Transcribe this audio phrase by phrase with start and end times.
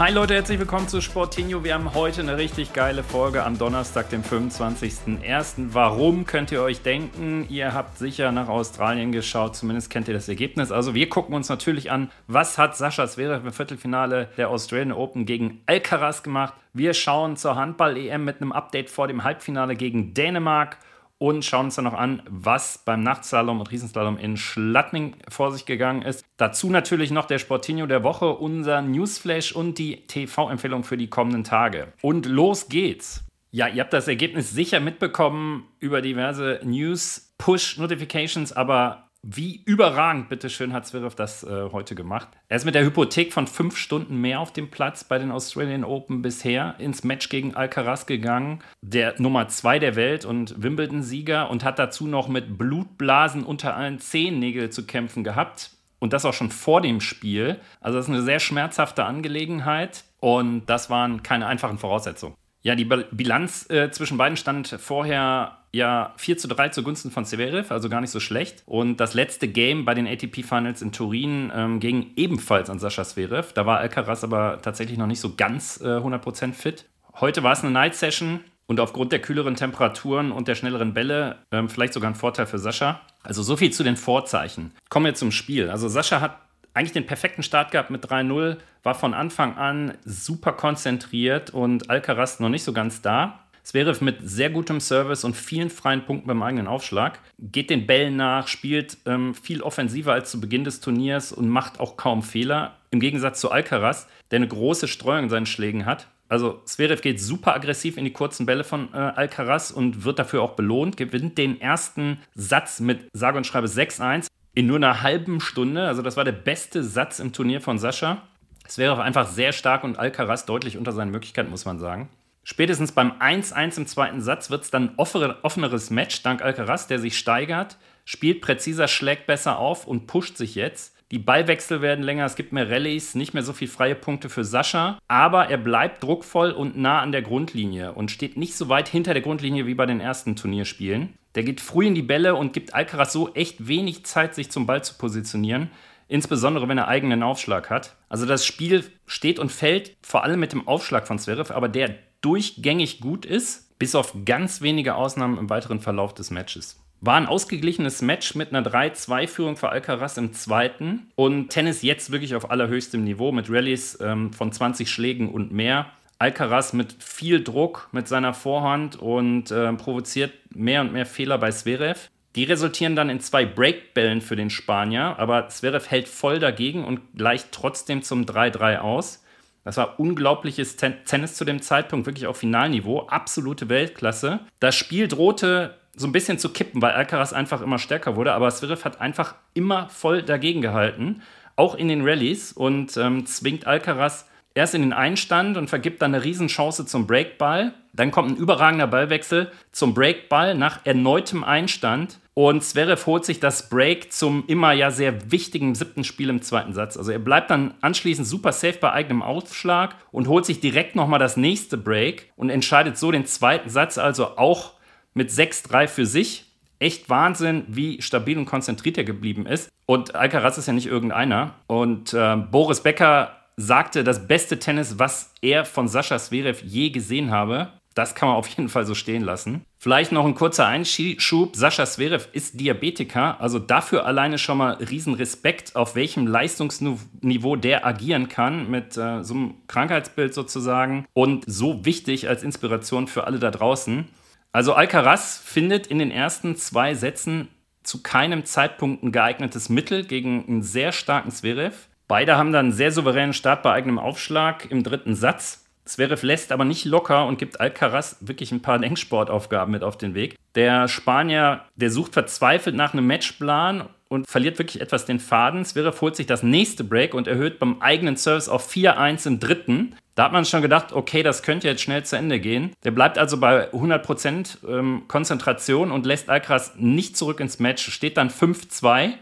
[0.00, 1.62] Hi Leute, herzlich willkommen zu Sportinho.
[1.62, 5.74] Wir haben heute eine richtig geile Folge am Donnerstag, dem 25.01.
[5.74, 7.44] Warum könnt ihr euch denken?
[7.50, 10.72] Ihr habt sicher nach Australien geschaut, zumindest kennt ihr das Ergebnis.
[10.72, 15.26] Also wir gucken uns natürlich an, was hat Sascha Zverev im Viertelfinale der Australian Open
[15.26, 16.54] gegen Alcaraz gemacht.
[16.72, 20.78] Wir schauen zur Handball-EM mit einem Update vor dem Halbfinale gegen Dänemark
[21.20, 25.66] und schauen uns dann noch an, was beim Nachtslalom und Riesenslalom in Schladming vor sich
[25.66, 26.24] gegangen ist.
[26.38, 31.44] Dazu natürlich noch der Sportinho der Woche, unser Newsflash und die TV-Empfehlung für die kommenden
[31.44, 31.92] Tage.
[32.00, 33.22] Und los geht's!
[33.50, 40.72] Ja, ihr habt das Ergebnis sicher mitbekommen über diverse News, Push-Notifications, aber wie überragend, bitteschön,
[40.72, 42.28] hat Zverev das äh, heute gemacht.
[42.48, 45.84] Er ist mit der Hypothek von fünf Stunden mehr auf dem Platz bei den Australian
[45.84, 48.62] Open bisher ins Match gegen Alcaraz gegangen.
[48.80, 53.98] Der Nummer zwei der Welt und Wimbledon-Sieger und hat dazu noch mit Blutblasen unter allen
[53.98, 55.72] Zehennägeln zu kämpfen gehabt.
[55.98, 57.60] Und das auch schon vor dem Spiel.
[57.82, 60.04] Also, das ist eine sehr schmerzhafte Angelegenheit.
[60.18, 62.34] Und das waren keine einfachen Voraussetzungen.
[62.62, 67.72] Ja, die Bilanz äh, zwischen beiden stand vorher ja 4 zu 3 zugunsten von Severev,
[67.72, 68.62] also gar nicht so schlecht.
[68.66, 73.04] Und das letzte Game bei den ATP Finals in Turin ähm, ging ebenfalls an Sascha
[73.04, 73.52] Zverev.
[73.54, 76.84] Da war Alcaraz aber tatsächlich noch nicht so ganz äh, 100% fit.
[77.20, 81.38] Heute war es eine Night Session und aufgrund der kühleren Temperaturen und der schnelleren Bälle
[81.52, 83.00] ähm, vielleicht sogar ein Vorteil für Sascha.
[83.22, 84.72] Also so viel zu den Vorzeichen.
[84.90, 85.70] Kommen wir zum Spiel.
[85.70, 86.38] Also Sascha hat
[86.80, 92.40] eigentlich den perfekten Start gehabt mit 3-0, war von Anfang an super konzentriert und Alcaraz
[92.40, 93.40] noch nicht so ganz da.
[93.62, 97.18] Zverev mit sehr gutem Service und vielen freien Punkten beim eigenen Aufschlag.
[97.38, 101.78] Geht den Bällen nach, spielt ähm, viel offensiver als zu Beginn des Turniers und macht
[101.80, 102.76] auch kaum Fehler.
[102.90, 106.06] Im Gegensatz zu Alcaraz, der eine große Streuung in seinen Schlägen hat.
[106.30, 110.40] Also Zverev geht super aggressiv in die kurzen Bälle von äh, Alcaraz und wird dafür
[110.40, 115.40] auch belohnt, gewinnt den ersten Satz mit sage und schreibe 6-1 in nur einer halben
[115.40, 115.86] Stunde.
[115.86, 118.22] Also das war der beste Satz im Turnier von Sascha.
[118.66, 122.08] Es wäre einfach sehr stark und Alcaraz deutlich unter seinen Möglichkeiten, muss man sagen.
[122.42, 126.98] Spätestens beim 1-1 im zweiten Satz wird es dann ein offeneres Match dank Alcaraz, der
[126.98, 130.96] sich steigert, spielt präziser, schlägt besser auf und pusht sich jetzt.
[131.10, 134.44] Die Ballwechsel werden länger, es gibt mehr Rallyes, nicht mehr so viel freie Punkte für
[134.44, 138.88] Sascha, aber er bleibt druckvoll und nah an der Grundlinie und steht nicht so weit
[138.88, 141.14] hinter der Grundlinie wie bei den ersten Turnierspielen.
[141.34, 144.66] Der geht früh in die Bälle und gibt Alcaraz so echt wenig Zeit, sich zum
[144.66, 145.72] Ball zu positionieren,
[146.06, 147.96] insbesondere wenn er eigenen Aufschlag hat.
[148.08, 151.96] Also das Spiel steht und fällt vor allem mit dem Aufschlag von Zverev, aber der
[152.20, 156.80] durchgängig gut ist, bis auf ganz wenige Ausnahmen im weiteren Verlauf des Matches.
[157.02, 162.34] War ein ausgeglichenes Match mit einer 3-2-Führung für Alcaraz im zweiten und Tennis jetzt wirklich
[162.34, 165.86] auf allerhöchstem Niveau mit Rallyes ähm, von 20 Schlägen und mehr.
[166.18, 171.50] Alcaraz mit viel Druck mit seiner Vorhand und äh, provoziert mehr und mehr Fehler bei
[171.50, 172.10] Zverev.
[172.36, 177.00] Die resultieren dann in zwei Breakbällen für den Spanier, aber Zverev hält voll dagegen und
[177.16, 179.24] gleicht trotzdem zum 3-3 aus.
[179.64, 184.40] Das war unglaubliches Tennis zu dem Zeitpunkt, wirklich auf Finalniveau, absolute Weltklasse.
[184.58, 188.32] Das Spiel drohte so ein bisschen zu kippen, weil Alcaraz einfach immer stärker wurde.
[188.32, 191.22] Aber Zverev hat einfach immer voll dagegen gehalten,
[191.56, 196.14] auch in den Rallyes und ähm, zwingt Alcaraz erst in den Einstand und vergibt dann
[196.14, 197.74] eine Riesenchance zum Breakball.
[197.92, 202.18] Dann kommt ein überragender Ballwechsel zum Breakball nach erneutem Einstand.
[202.34, 206.72] Und Zverev holt sich das Break zum immer ja sehr wichtigen siebten Spiel im zweiten
[206.72, 206.96] Satz.
[206.96, 211.18] Also er bleibt dann anschließend super safe bei eigenem Aufschlag und holt sich direkt nochmal
[211.18, 214.72] das nächste Break und entscheidet so den zweiten Satz also auch
[215.14, 216.44] mit 6-3 für sich.
[216.78, 219.68] Echt Wahnsinn, wie stabil und konzentriert er geblieben ist.
[219.86, 221.54] Und Alcaraz ist ja nicht irgendeiner.
[221.66, 227.30] Und äh, Boris Becker sagte, das beste Tennis, was er von Sascha Zverev je gesehen
[227.30, 227.68] habe.
[227.94, 229.64] Das kann man auf jeden Fall so stehen lassen.
[229.76, 231.56] Vielleicht noch ein kurzer Einschub.
[231.56, 237.84] Sascha Zverev ist Diabetiker, also dafür alleine schon mal riesen Respekt, auf welchem Leistungsniveau der
[237.84, 241.04] agieren kann, mit äh, so einem Krankheitsbild sozusagen.
[241.14, 244.06] Und so wichtig als Inspiration für alle da draußen.
[244.52, 247.48] Also Alcaraz findet in den ersten zwei Sätzen
[247.82, 251.88] zu keinem Zeitpunkt ein geeignetes Mittel gegen einen sehr starken Zverev.
[252.08, 255.64] Beide haben dann einen sehr souveränen Start bei eigenem Aufschlag im dritten Satz.
[255.84, 260.14] Zverev lässt aber nicht locker und gibt Alcaraz wirklich ein paar Denksportaufgaben mit auf den
[260.14, 260.36] Weg.
[260.56, 265.64] Der Spanier, der sucht verzweifelt nach einem Matchplan und verliert wirklich etwas den Faden.
[265.64, 269.94] Zverev holt sich das nächste Break und erhöht beim eigenen Service auf 4-1 im dritten.
[270.14, 272.72] Da hat man schon gedacht, okay, das könnte jetzt schnell zu Ende gehen.
[272.84, 277.90] Der bleibt also bei 100% ähm, Konzentration und lässt Alcaraz nicht zurück ins Match.
[277.90, 279.12] Steht dann 5-2.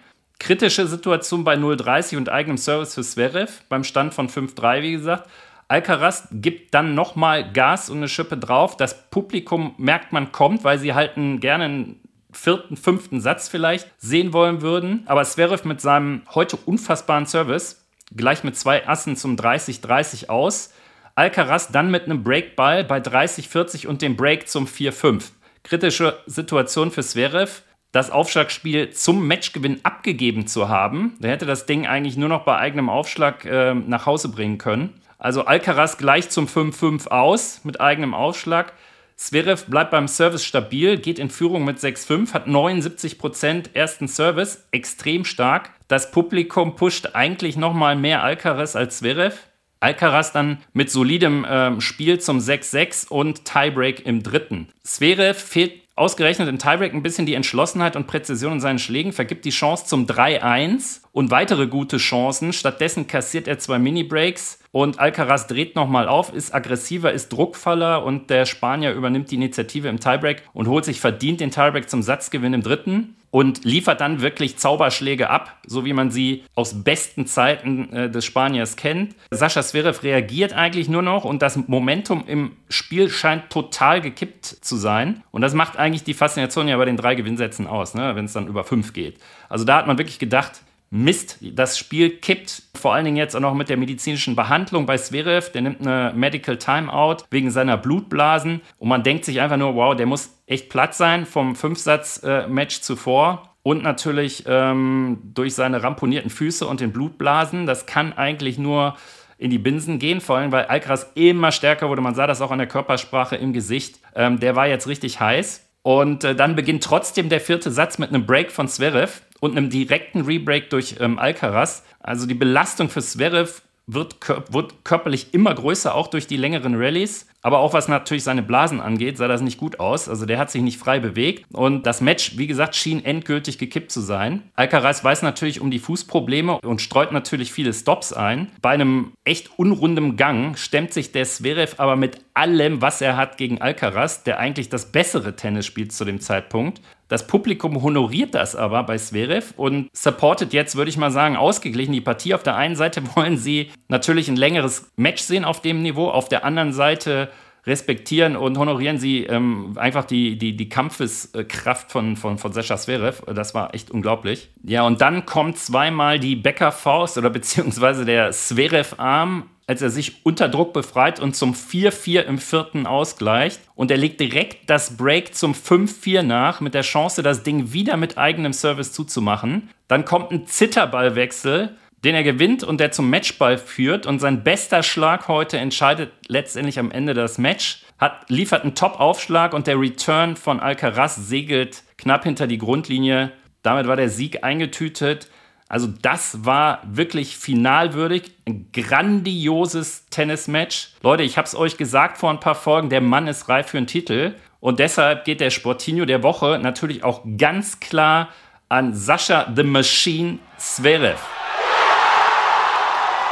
[0.41, 5.29] Kritische Situation bei 0-30 und eigenem Service für Zverev beim Stand von 5-3, wie gesagt.
[5.67, 8.77] Alcaraz gibt dann nochmal Gas und eine Schippe drauf.
[8.77, 12.01] Das Publikum merkt, man kommt, weil sie halten gerne einen
[12.33, 15.03] vierten, fünften Satz vielleicht sehen wollen würden.
[15.07, 17.85] Aber Zverev mit seinem heute unfassbaren Service
[18.17, 20.73] gleich mit zwei Assen zum 30-30 aus.
[21.19, 25.33] Alcaraz dann mit einem Breakball bei 30-40 und dem Break zum 4-5.
[25.65, 31.17] Kritische Situation für Zverev, das Aufschlagspiel zum Matchgewinn abgegeben zu haben.
[31.19, 35.03] Der hätte das Ding eigentlich nur noch bei eigenem Aufschlag äh, nach Hause bringen können.
[35.19, 38.73] Also Alcaraz gleich zum 5-5 aus mit eigenem Aufschlag.
[39.17, 45.25] Zverev bleibt beim Service stabil, geht in Führung mit 6-5, hat 79% ersten Service, extrem
[45.25, 45.71] stark.
[45.89, 49.48] Das Publikum pusht eigentlich nochmal mehr Alcaraz als Zverev.
[49.81, 54.69] Alcaraz dann mit solidem äh, Spiel zum 6-6 und Tiebreak im dritten.
[54.83, 59.45] Zverev fehlt ausgerechnet in Tiebreak ein bisschen die Entschlossenheit und Präzision in seinen Schlägen, vergibt
[59.45, 62.53] die Chance zum 3-1 und weitere gute Chancen.
[62.53, 68.31] Stattdessen kassiert er zwei Mini-Breaks und Alcaraz dreht nochmal auf, ist aggressiver, ist druckvoller und
[68.31, 72.55] der Spanier übernimmt die Initiative im Tiebreak und holt sich verdient den Tiebreak zum Satzgewinn
[72.55, 77.93] im dritten und liefert dann wirklich Zauberschläge ab, so wie man sie aus besten Zeiten
[77.93, 79.15] äh, des Spaniers kennt.
[79.31, 84.77] Sascha Zverev reagiert eigentlich nur noch und das Momentum im Spiel scheint total gekippt zu
[84.77, 85.23] sein.
[85.31, 88.33] Und das macht eigentlich die Faszination ja bei den drei Gewinnsätzen aus, ne, wenn es
[88.33, 89.19] dann über fünf geht.
[89.49, 93.41] Also da hat man wirklich gedacht, Mist, das Spiel kippt vor allen Dingen jetzt auch
[93.41, 95.51] noch mit der medizinischen Behandlung bei Zverev.
[95.53, 99.95] Der nimmt eine Medical Timeout wegen seiner Blutblasen und man denkt sich einfach nur, wow,
[99.95, 103.55] der muss echt platt sein vom Fünfsatz-Match zuvor.
[103.63, 107.67] Und natürlich ähm, durch seine ramponierten Füße und den Blutblasen.
[107.67, 108.97] Das kann eigentlich nur
[109.37, 112.01] in die Binsen gehen, vor allem weil Alcaraz immer stärker wurde.
[112.01, 114.01] Man sah das auch an der Körpersprache im Gesicht.
[114.15, 115.69] Ähm, der war jetzt richtig heiß.
[115.83, 119.71] Und äh, dann beginnt trotzdem der vierte Satz mit einem Break von Zverev und einem
[119.71, 121.85] direkten Rebreak durch ähm, Alcaraz.
[122.01, 126.75] Also die Belastung für Zverev wird, kör wird körperlich immer größer, auch durch die längeren
[126.77, 127.27] Rallyes.
[127.41, 130.09] Aber auch was natürlich seine Blasen angeht, sah das nicht gut aus.
[130.09, 131.47] Also der hat sich nicht frei bewegt.
[131.53, 134.43] Und das Match, wie gesagt, schien endgültig gekippt zu sein.
[134.55, 138.51] Alcaraz weiß natürlich um die Fußprobleme und streut natürlich viele Stops ein.
[138.61, 143.39] Bei einem echt unrundem Gang stemmt sich der Zverev aber mit allem, was er hat,
[143.39, 146.83] gegen Alcaraz, der eigentlich das bessere Tennis spielt zu dem Zeitpunkt.
[147.09, 151.93] Das Publikum honoriert das aber bei Zverev und supportet jetzt, würde ich mal sagen, ausgeglichen
[151.93, 152.35] die Partie.
[152.35, 156.29] Auf der einen Seite wollen sie natürlich ein längeres Match sehen auf dem Niveau, auf
[156.29, 157.31] der anderen Seite
[157.67, 163.23] respektieren und honorieren sie ähm, einfach die, die, die Kampfeskraft von, von, von Sascha Zverev.
[163.35, 164.51] Das war echt unglaublich.
[164.65, 170.49] Ja, und dann kommt zweimal die Becker-Faust oder beziehungsweise der Zverev-Arm als er sich unter
[170.49, 173.61] Druck befreit und zum 4-4 im vierten ausgleicht.
[173.75, 177.99] Und er legt direkt das Break zum 5-4 nach, mit der Chance, das Ding wieder
[177.99, 179.69] mit eigenem Service zuzumachen.
[179.87, 184.07] Dann kommt ein Zitterballwechsel, den er gewinnt und der zum Matchball führt.
[184.07, 187.83] Und sein bester Schlag heute entscheidet letztendlich am Ende das Match.
[187.99, 193.33] Hat, liefert einen Top-Aufschlag und der Return von Alcaraz segelt knapp hinter die Grundlinie.
[193.63, 195.29] Damit war der Sieg eingetütet.
[195.69, 200.93] Also das war wirklich finalwürdig, ein grandioses Tennismatch.
[201.03, 203.77] Leute, ich habe es euch gesagt vor ein paar Folgen, der Mann ist reif für
[203.77, 204.35] einen Titel.
[204.61, 208.29] Und deshalb geht der Sportinho der Woche natürlich auch ganz klar
[208.71, 211.21] an Sascha the Machine Zverev.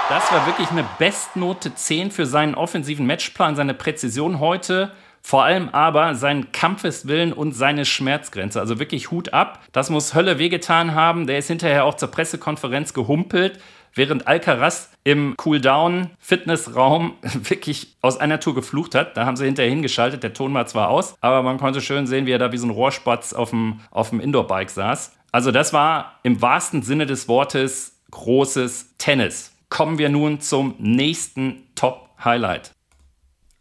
[0.08, 4.92] Das war wirklich eine Bestnote 10 für seinen offensiven Matchplan, seine Präzision heute.
[5.26, 8.60] Vor allem aber seinen Kampfeswillen und seine Schmerzgrenze.
[8.60, 9.60] Also wirklich Hut ab.
[9.72, 11.26] Das muss Hölle wehgetan haben.
[11.26, 13.58] Der ist hinterher auch zur Pressekonferenz gehumpelt,
[13.92, 19.16] während Alcaraz im Cooldown-Fitnessraum wirklich aus einer Tour geflucht hat.
[19.16, 20.22] Da haben sie hinterher hingeschaltet.
[20.22, 22.68] Der Ton war zwar aus, aber man konnte schön sehen, wie er da wie so
[22.68, 25.12] ein Rohrspatz auf dem, auf dem Indoor-Bike saß.
[25.32, 29.56] Also das war im wahrsten Sinne des Wortes großes Tennis.
[29.70, 32.75] Kommen wir nun zum nächsten Top-Highlight.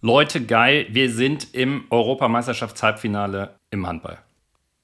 [0.05, 4.19] Leute, geil, wir sind im Europameisterschafts-Halbfinale im Handball.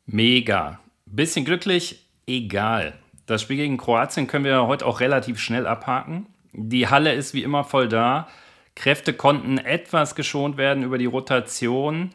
[0.08, 0.80] Mega.
[1.06, 2.98] Bisschen glücklich, egal.
[3.28, 6.25] Das Spiel gegen Kroatien können wir heute auch relativ schnell abhaken.
[6.54, 8.30] Die Halle ist wie immer voll da.
[8.74, 12.10] Kräfte konnten etwas geschont werden über die Rotation,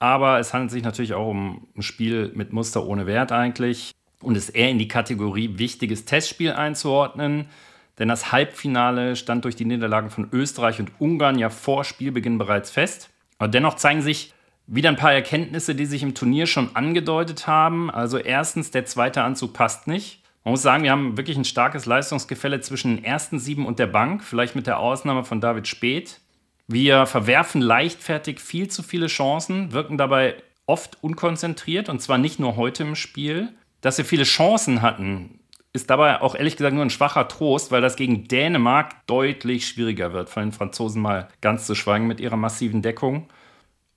[0.00, 3.92] aber es handelt sich natürlich auch um ein Spiel mit Muster ohne Wert eigentlich
[4.22, 7.46] und ist eher in die Kategorie wichtiges Testspiel einzuordnen.
[8.00, 12.70] Denn das Halbfinale stand durch die Niederlagen von Österreich und Ungarn ja vor Spielbeginn bereits
[12.70, 13.10] fest.
[13.38, 14.32] Aber dennoch zeigen sich
[14.66, 17.90] wieder ein paar Erkenntnisse, die sich im Turnier schon angedeutet haben.
[17.90, 20.22] Also erstens, der zweite Anzug passt nicht.
[20.44, 23.88] Man muss sagen, wir haben wirklich ein starkes Leistungsgefälle zwischen den ersten sieben und der
[23.88, 26.20] Bank, vielleicht mit der Ausnahme von David Speth.
[26.68, 32.56] Wir verwerfen leichtfertig viel zu viele Chancen, wirken dabei oft unkonzentriert und zwar nicht nur
[32.56, 33.48] heute im Spiel.
[33.82, 35.39] Dass wir viele Chancen hatten,
[35.72, 40.12] ist dabei auch ehrlich gesagt nur ein schwacher Trost, weil das gegen Dänemark deutlich schwieriger
[40.12, 43.28] wird, von den Franzosen mal ganz zu schweigen mit ihrer massiven Deckung.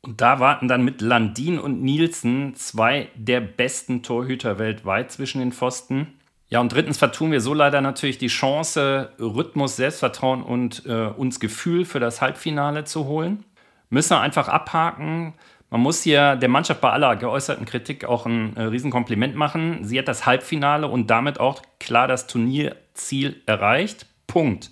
[0.02, 5.54] Und da warten dann mit Landin und Nielsen zwei der besten Torhüter weltweit zwischen den
[5.54, 6.20] Pfosten.
[6.50, 11.40] Ja, und drittens vertun wir so leider natürlich die Chance, Rhythmus, Selbstvertrauen und äh, uns
[11.40, 13.46] Gefühl für das Halbfinale zu holen.
[13.90, 15.34] Müssen wir einfach abhaken.
[15.74, 19.84] Man muss hier der Mannschaft bei aller geäußerten Kritik auch ein äh, Riesenkompliment machen.
[19.84, 24.06] Sie hat das Halbfinale und damit auch klar das Turnierziel erreicht.
[24.28, 24.70] Punkt.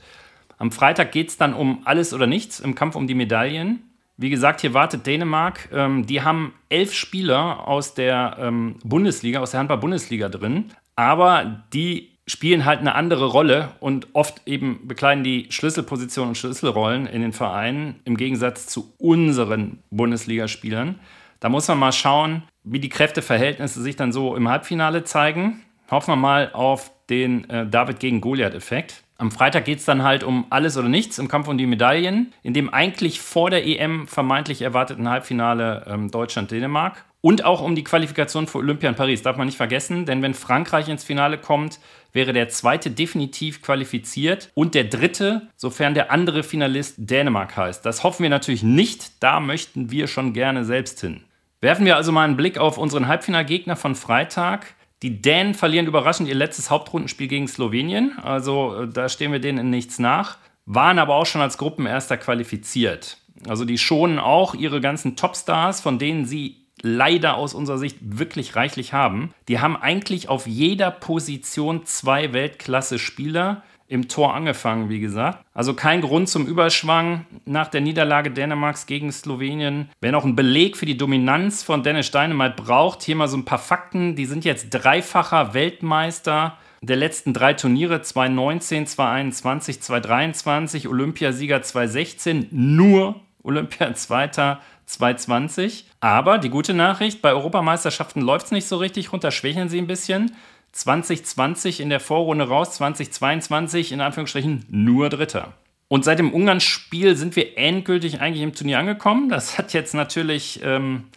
[0.60, 3.82] Am Freitag geht es dann um alles oder nichts im Kampf um die Medaillen.
[4.18, 5.70] Wie gesagt, hier wartet Dänemark.
[5.74, 10.66] Ähm, die haben elf Spieler aus der ähm, Bundesliga, aus der Handball-Bundesliga drin.
[10.96, 17.08] Aber die spielen halt eine andere Rolle und oft eben bekleiden die Schlüsselpositionen und Schlüsselrollen
[17.08, 21.00] in den Vereinen im Gegensatz zu unseren Bundesligaspielern.
[21.40, 25.62] Da muss man mal schauen, wie die Kräfteverhältnisse sich dann so im Halbfinale zeigen.
[25.90, 29.04] Hoffen wir mal auf den äh, David gegen Goliath-Effekt.
[29.18, 32.34] Am Freitag geht es dann halt um alles oder nichts im Kampf um die Medaillen,
[32.44, 37.06] in dem eigentlich vor der EM vermeintlich erwarteten Halbfinale ähm, Deutschland-Dänemark.
[37.22, 40.34] Und auch um die Qualifikation für Olympia in Paris, darf man nicht vergessen, denn wenn
[40.34, 41.80] Frankreich ins Finale kommt,
[42.14, 47.86] wäre der zweite definitiv qualifiziert und der dritte, sofern der andere Finalist Dänemark heißt.
[47.86, 51.24] Das hoffen wir natürlich nicht, da möchten wir schon gerne selbst hin.
[51.62, 54.74] Werfen wir also mal einen Blick auf unseren Halbfinalgegner von Freitag.
[55.04, 59.60] Die Dänen verlieren überraschend ihr letztes Hauptrundenspiel gegen Slowenien, also äh, da stehen wir denen
[59.60, 63.18] in nichts nach, waren aber auch schon als Gruppenerster qualifiziert.
[63.48, 68.56] Also die schonen auch ihre ganzen Topstars, von denen sie leider aus unserer Sicht wirklich
[68.56, 69.34] reichlich haben.
[69.48, 75.44] Die haben eigentlich auf jeder Position zwei Weltklasse-Spieler im Tor angefangen, wie gesagt.
[75.54, 79.90] Also kein Grund zum Überschwang nach der Niederlage Dänemarks gegen Slowenien.
[80.00, 83.44] Wer noch einen Beleg für die Dominanz von Dennis Steinemeit braucht, hier mal so ein
[83.44, 84.16] paar Fakten.
[84.16, 93.20] Die sind jetzt dreifacher Weltmeister der letzten drei Turniere 2019, 2021, 2023, Olympiasieger 2016, nur
[93.44, 94.62] Olympia-Zweiter
[94.92, 95.86] 2020.
[96.00, 99.88] Aber die gute Nachricht, bei Europameisterschaften läuft es nicht so richtig runter, schwächeln sie ein
[99.88, 100.36] bisschen.
[100.74, 105.54] 2020 in der Vorrunde raus, 2022 in Anführungsstrichen nur Dritter.
[105.88, 109.28] Und seit dem Ungarn-Spiel sind wir endgültig eigentlich im Turnier angekommen.
[109.28, 111.10] Das hat jetzt natürlich ähm,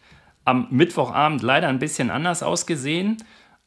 [0.45, 3.19] am Mittwochabend leider ein bisschen anders ausgesehen.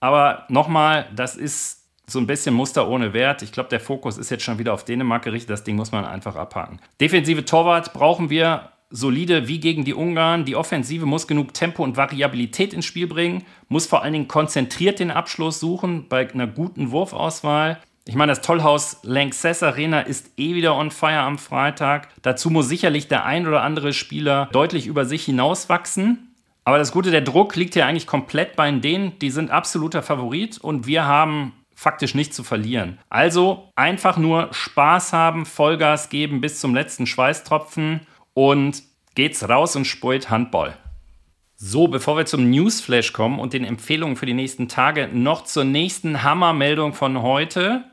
[0.01, 3.41] Aber nochmal, das ist so ein bisschen Muster ohne Wert.
[3.41, 5.49] Ich glaube, der Fokus ist jetzt schon wieder auf Dänemark gerichtet.
[5.49, 6.79] Das Ding muss man einfach abhaken.
[6.99, 10.45] Defensive Torwart brauchen wir solide wie gegen die Ungarn.
[10.45, 14.99] Die Offensive muss genug Tempo und Variabilität ins Spiel bringen, muss vor allen Dingen konzentriert
[14.99, 17.79] den Abschluss suchen bei einer guten Wurfauswahl.
[18.05, 22.07] Ich meine, das Tollhaus Lanxess Arena ist eh wieder on fire am Freitag.
[22.21, 26.33] Dazu muss sicherlich der ein oder andere Spieler deutlich über sich hinauswachsen.
[26.63, 29.19] Aber das Gute, der Druck liegt hier eigentlich komplett bei denen.
[29.19, 32.97] Die sind absoluter Favorit und wir haben faktisch nichts zu verlieren.
[33.09, 38.01] Also einfach nur Spaß haben, Vollgas geben bis zum letzten Schweißtropfen
[38.37, 38.83] und
[39.15, 40.77] geht's raus und spielt Handball.
[41.55, 45.63] So, bevor wir zum Newsflash kommen und den Empfehlungen für die nächsten Tage, noch zur
[45.63, 47.85] nächsten Hammermeldung von heute.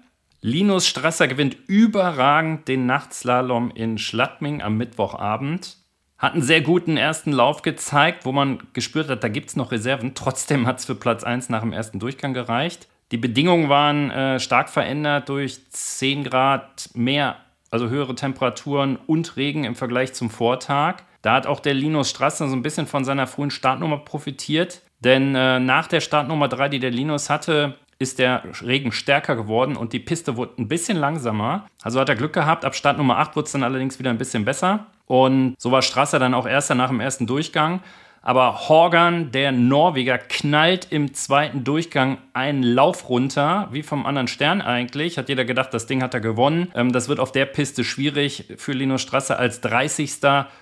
[0.42, 5.78] Linus Strasser gewinnt überragend den Nachtslalom in Schladming am Mittwochabend.
[6.18, 9.72] Hat einen sehr guten ersten Lauf gezeigt, wo man gespürt hat, da gibt es noch
[9.72, 10.14] Reserven.
[10.14, 12.86] Trotzdem hat es für Platz 1 nach dem ersten Durchgang gereicht.
[13.12, 17.36] Die Bedingungen waren äh, stark verändert durch 10 Grad mehr
[17.74, 20.98] also höhere Temperaturen und Regen im Vergleich zum Vortag.
[21.22, 25.34] Da hat auch der Linus Strasser so ein bisschen von seiner frühen Startnummer profitiert, denn
[25.34, 29.92] äh, nach der Startnummer 3, die der Linus hatte, ist der Regen stärker geworden und
[29.92, 31.66] die Piste wurde ein bisschen langsamer.
[31.82, 32.64] Also hat er Glück gehabt.
[32.64, 34.86] Ab Startnummer 8 wurde es dann allerdings wieder ein bisschen besser.
[35.06, 37.80] Und so war Strasser dann auch erster nach dem ersten Durchgang.
[38.26, 44.62] Aber Horgan, der Norweger, knallt im zweiten Durchgang einen Lauf runter, wie vom anderen Stern
[44.62, 45.18] eigentlich.
[45.18, 46.72] Hat jeder gedacht, das Ding hat er gewonnen.
[46.74, 50.10] Ähm, das wird auf der Piste schwierig für Linus Strasser als 30.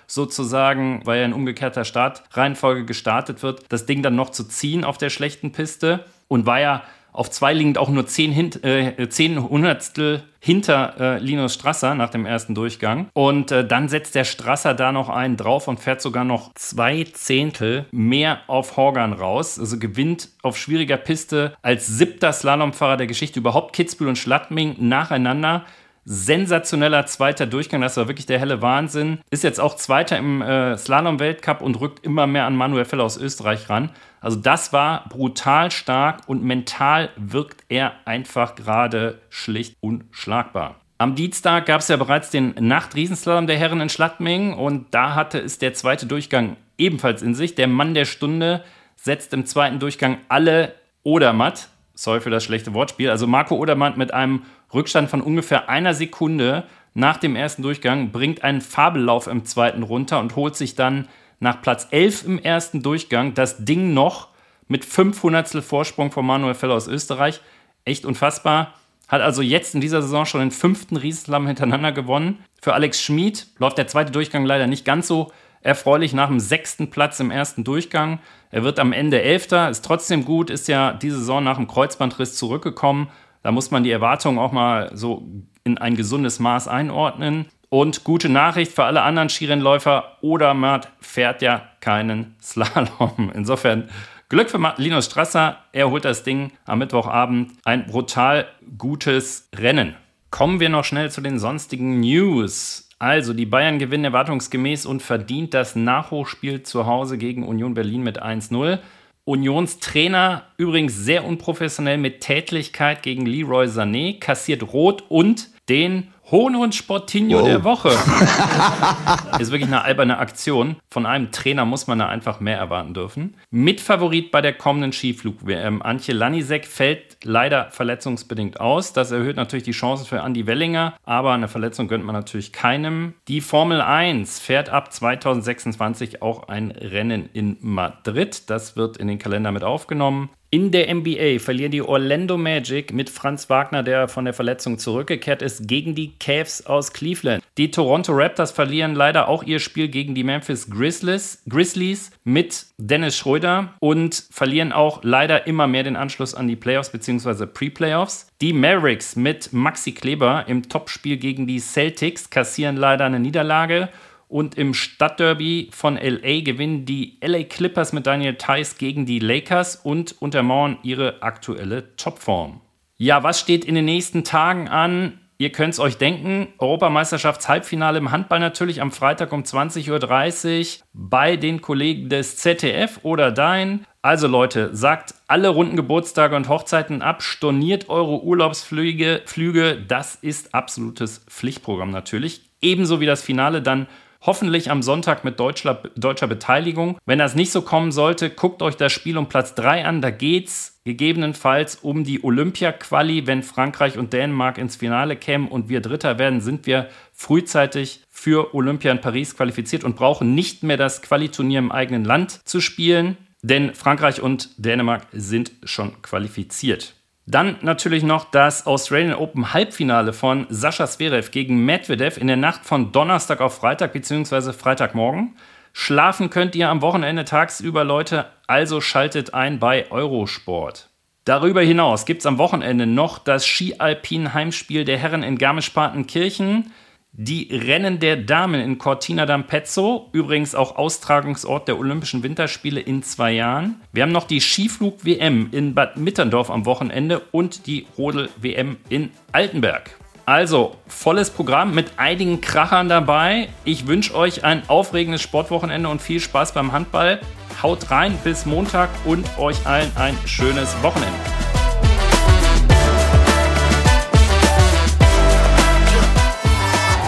[0.07, 4.97] sozusagen, weil er in umgekehrter Startreihenfolge gestartet wird, das Ding dann noch zu ziehen auf
[4.97, 6.03] der schlechten Piste.
[6.27, 11.19] Und war ja auf zwei liegend auch nur zehn, Hint, äh, zehn Hundertstel hinter äh,
[11.19, 13.07] Linus Strasser nach dem ersten Durchgang.
[13.13, 17.05] Und äh, dann setzt der Strasser da noch einen drauf und fährt sogar noch zwei
[17.13, 19.57] Zehntel mehr auf Horgan raus.
[19.57, 25.65] Also gewinnt auf schwieriger Piste als siebter Slalomfahrer der Geschichte überhaupt Kitzbühel und Schladming nacheinander.
[26.05, 27.81] Sensationeller zweiter Durchgang.
[27.81, 29.19] Das war wirklich der helle Wahnsinn.
[29.29, 33.17] Ist jetzt auch Zweiter im äh, Slalom-Weltcup und rückt immer mehr an Manuel Feller aus
[33.17, 33.89] Österreich ran.
[34.21, 40.75] Also das war brutal stark und mental wirkt er einfach gerade schlicht unschlagbar.
[40.97, 45.39] Am Dienstag gab es ja bereits den Nacht-Riesenslalom der Herren in Schladming und da hatte
[45.39, 47.55] es der zweite Durchgang ebenfalls in sich.
[47.55, 48.63] Der Mann der Stunde
[48.95, 54.13] setzt im zweiten Durchgang alle Odermatt, sorry für das schlechte Wortspiel, also Marco Odermatt mit
[54.13, 56.63] einem Rückstand von ungefähr einer Sekunde
[56.93, 61.07] nach dem ersten Durchgang, bringt einen Fabellauf im zweiten runter und holt sich dann
[61.39, 64.29] nach Platz 11 im ersten Durchgang das Ding noch
[64.67, 67.41] mit 500 Vorsprung von Manuel Feller aus Österreich.
[67.85, 68.73] Echt unfassbar.
[69.07, 72.43] Hat also jetzt in dieser Saison schon den fünften Riesenslalom hintereinander gewonnen.
[72.61, 76.89] Für Alex Schmid läuft der zweite Durchgang leider nicht ganz so erfreulich nach dem sechsten
[76.89, 78.19] Platz im ersten Durchgang.
[78.51, 82.35] Er wird am Ende Elfter, ist trotzdem gut, ist ja diese Saison nach dem Kreuzbandriss
[82.35, 83.09] zurückgekommen.
[83.43, 85.27] Da muss man die Erwartungen auch mal so
[85.63, 87.45] in ein gesundes Maß einordnen.
[87.69, 93.31] Und gute Nachricht für alle anderen Skirennläufer, Odermatt fährt ja keinen Slalom.
[93.35, 93.89] Insofern
[94.29, 97.51] Glück für Linus Strasser, er holt das Ding am Mittwochabend.
[97.65, 98.47] Ein brutal
[98.77, 99.95] gutes Rennen.
[100.31, 102.89] Kommen wir noch schnell zu den sonstigen News.
[102.97, 108.23] Also, die Bayern gewinnen erwartungsgemäß und verdient das Nachhochspiel zu Hause gegen Union Berlin mit
[108.23, 108.79] 1-0.
[109.25, 116.73] Unionstrainer übrigens sehr unprofessionell mit Tätlichkeit gegen Leroy Sané, kassiert Rot und den Hohn und
[116.73, 117.45] Sportinho wow.
[117.45, 117.89] der Woche.
[119.39, 120.77] ist wirklich eine alberne Aktion.
[120.89, 123.35] Von einem Trainer muss man da einfach mehr erwarten dürfen.
[123.51, 125.81] Mitfavorit bei der kommenden Skiflug-WM.
[125.81, 128.93] Antje Lanisek fällt leider verletzungsbedingt aus.
[128.93, 133.13] Das erhöht natürlich die Chancen für Andy Wellinger, aber eine Verletzung gönnt man natürlich keinem.
[133.27, 138.49] Die Formel 1 fährt ab 2026 auch ein Rennen in Madrid.
[138.49, 140.29] Das wird in den Kalender mit aufgenommen.
[140.53, 145.41] In der NBA verlieren die Orlando Magic mit Franz Wagner, der von der Verletzung zurückgekehrt
[145.41, 147.43] ist, gegen die Cavs aus Cleveland.
[147.57, 153.17] Die Toronto Raptors verlieren leider auch ihr Spiel gegen die Memphis Grizzlies, Grizzlies mit Dennis
[153.17, 157.47] Schröder und verlieren auch leider immer mehr den Anschluss an die Playoffs bzw.
[157.47, 158.27] Pre-Playoffs.
[158.39, 163.89] Die Mavericks mit Maxi Kleber im Topspiel gegen die Celtics kassieren leider eine Niederlage
[164.27, 169.75] und im Stadtderby von LA gewinnen die LA Clippers mit Daniel Theiss gegen die Lakers
[169.75, 172.61] und untermauern ihre aktuelle Topform.
[172.97, 175.19] Ja, was steht in den nächsten Tagen an?
[175.39, 181.35] Ihr könnt es euch denken, Europameisterschaftshalbfinale im Handball natürlich am Freitag um 20.30 Uhr bei
[181.35, 183.85] den Kollegen des ZDF oder Dein.
[184.01, 190.53] Also Leute, sagt alle runden Geburtstage und Hochzeiten ab, storniert eure Urlaubsflüge, Flüge, das ist
[190.53, 192.41] absolutes Pflichtprogramm natürlich.
[192.61, 193.87] Ebenso wie das Finale dann
[194.25, 196.97] Hoffentlich am Sonntag mit deutscher, deutscher Beteiligung.
[197.05, 200.01] Wenn das nicht so kommen sollte, guckt euch das Spiel um Platz 3 an.
[200.01, 203.27] Da geht es gegebenenfalls um die Olympia-Quali.
[203.27, 208.55] Wenn Frankreich und Dänemark ins Finale kämen und wir Dritter werden, sind wir frühzeitig für
[208.55, 213.17] Olympia in Paris qualifiziert und brauchen nicht mehr das Qualiturnier im eigenen Land zu spielen,
[213.41, 216.93] denn Frankreich und Dänemark sind schon qualifiziert.
[217.25, 222.65] Dann natürlich noch das Australian Open Halbfinale von Sascha Zverev gegen Medvedev in der Nacht
[222.65, 224.51] von Donnerstag auf Freitag bzw.
[224.51, 225.37] Freitagmorgen.
[225.71, 230.89] Schlafen könnt ihr am Wochenende tagsüber, Leute, also schaltet ein bei Eurosport.
[231.25, 236.73] Darüber hinaus gibt es am Wochenende noch das Ski-Alpin Heimspiel der Herren in Garmisch-Partenkirchen.
[237.15, 243.33] Die Rennen der Damen in Cortina d'Ampezzo, übrigens auch Austragungsort der Olympischen Winterspiele in zwei
[243.33, 243.75] Jahren.
[243.91, 249.91] Wir haben noch die Skiflug-WM in Bad Mitterndorf am Wochenende und die Rodel-WM in Altenberg.
[250.25, 253.49] Also, volles Programm mit einigen Krachern dabei.
[253.63, 257.19] Ich wünsche euch ein aufregendes Sportwochenende und viel Spaß beim Handball.
[257.61, 261.42] Haut rein bis Montag und euch allen ein schönes Wochenende.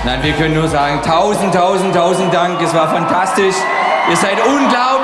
[0.05, 2.61] Nein, wir können nur sagen, tausend, tausend, tausend Dank.
[2.61, 3.55] Es war fantastisch.
[4.07, 4.94] Ihr seid unglaublich.